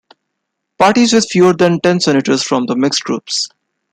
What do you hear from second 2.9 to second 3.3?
Group.